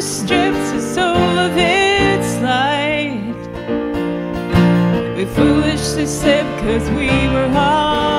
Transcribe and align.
strips 0.00 0.70
the 0.70 0.80
soul 0.80 1.38
of 1.38 1.52
its 1.56 2.40
light. 2.40 3.34
We 5.16 5.24
foolishly 5.24 6.06
said, 6.06 6.46
cause 6.60 6.88
we 6.90 7.08
were 7.34 7.48
hard. 7.48 8.17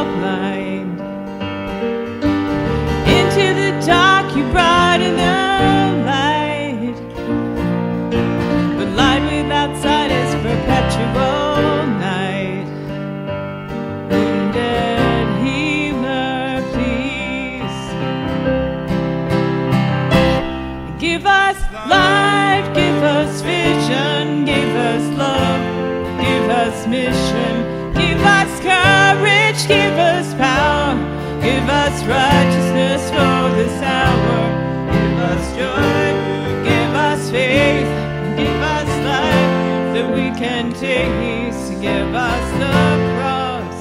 Give 21.19 21.27
us 21.27 21.59
life, 21.73 22.73
give 22.73 23.03
us 23.03 23.41
vision, 23.41 24.45
give 24.45 24.73
us 24.73 25.03
love, 25.17 25.59
give 26.21 26.49
us 26.49 26.87
mission, 26.87 27.93
give 27.93 28.21
us 28.23 28.59
courage, 28.61 29.67
give 29.67 29.97
us 29.99 30.33
power, 30.35 30.95
give 31.41 31.67
us 31.67 32.05
righteousness 32.05 33.09
for 33.09 33.51
this 33.57 33.81
hour, 33.81 34.47
give 34.93 35.19
us 35.19 35.43
joy, 35.57 36.13
give 36.63 36.95
us 36.95 37.29
faith, 37.29 37.91
give 38.37 38.61
us 38.77 38.87
life 39.03 39.91
that 39.93 40.09
we 40.15 40.31
can 40.39 40.71
taste, 40.71 41.81
give 41.81 42.15
us 42.15 42.51
the 42.63 42.79
cross. 43.19 43.77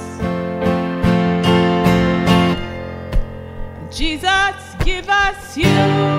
Jesus, 3.95 4.75
give 4.83 5.07
us 5.07 5.55
you. 5.55 6.18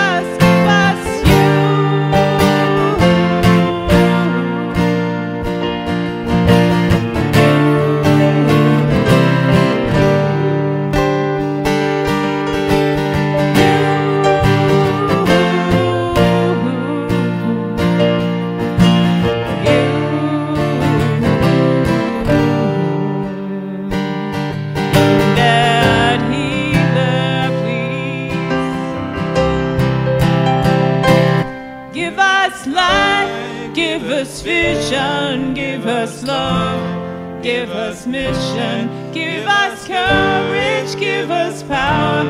us 32.51 32.67
life, 32.67 33.73
give 33.73 34.03
us 34.03 34.41
vision, 34.41 35.53
give 35.53 35.85
us 35.85 36.23
love, 36.23 37.41
give 37.41 37.69
us 37.69 38.05
mission, 38.05 38.89
give 39.13 39.47
us 39.47 39.87
courage, 39.87 40.99
give 40.99 41.31
us 41.31 41.63
power, 41.63 42.25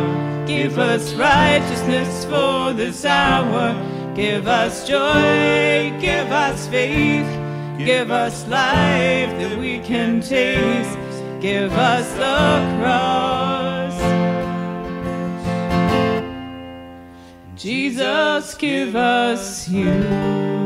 give 0.46 0.78
us 0.78 1.14
righteousness 1.16 2.26
for 2.26 2.74
this 2.74 3.04
hour, 3.04 3.74
give 4.16 4.48
us 4.48 4.88
joy, 4.88 5.98
give 6.00 6.32
us 6.32 6.68
faith, 6.68 7.30
give 7.78 8.12
us 8.12 8.48
life 8.48 9.32
that 9.40 9.58
we 9.58 9.80
can 9.80 10.22
taste, 10.22 10.98
give 11.42 11.72
us 11.74 12.08
the 12.14 12.80
cross. 12.80 13.51
Jesus, 17.56 18.56
give 18.56 18.96
us 18.96 19.68
you. 19.70 20.61